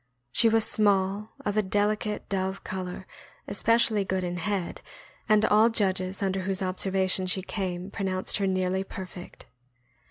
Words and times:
She 0.31 0.49
was 0.49 0.63
small, 0.65 1.33
of 1.45 1.57
a 1.57 1.61
delicate 1.61 2.27
dove 2.27 2.63
color, 2.63 3.05
especially 3.47 4.03
good 4.03 4.23
in 4.23 4.37
head, 4.37 4.81
and 5.29 5.45
all 5.45 5.69
judges 5.69 6.23
under 6.23 6.39
whose 6.39 6.63
observation 6.63 7.27
she 7.27 7.43
came 7.43 7.91
pronounced 7.91 8.37
her 8.37 8.47
nearly 8.47 8.83
perfect. 8.83 9.45